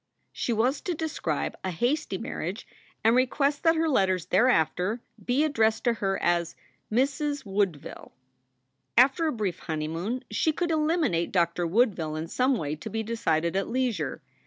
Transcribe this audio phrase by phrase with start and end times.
[0.33, 2.67] She 32 SOULS FOR SALE was to describe a hasty marriage
[3.03, 6.55] and request that her letters thereafter be addressed to her as
[6.91, 7.45] "Mrs.
[7.45, 8.11] Woodville."
[8.97, 13.55] After a brief honeymoon she could eliminate Doctor Woodville in some way to be decided
[13.55, 14.23] at leisure.